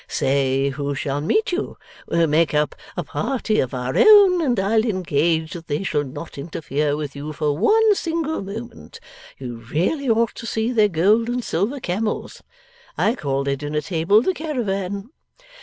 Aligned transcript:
Say 0.07 0.69
who 0.69 0.95
shall 0.95 1.21
meet 1.21 1.51
you. 1.51 1.77
We'll 2.07 2.25
make 2.25 2.55
up 2.55 2.73
a 2.97 3.03
party 3.03 3.59
of 3.59 3.71
our 3.75 3.95
own, 3.95 4.41
and 4.41 4.59
I'll 4.59 4.83
engage 4.83 5.53
that 5.53 5.67
they 5.67 5.83
shall 5.83 6.03
not 6.03 6.39
interfere 6.39 6.97
with 6.97 7.15
you 7.15 7.33
for 7.33 7.55
one 7.55 7.93
single 7.93 8.41
moment. 8.41 8.99
You 9.37 9.57
really 9.57 10.09
ought 10.09 10.33
to 10.37 10.47
see 10.47 10.71
their 10.71 10.89
gold 10.89 11.27
and 11.29 11.43
silver 11.43 11.79
camels. 11.79 12.41
I 12.97 13.13
call 13.13 13.43
their 13.43 13.57
dinner 13.57 13.81
table, 13.81 14.23
the 14.23 14.33
Caravan. 14.33 15.11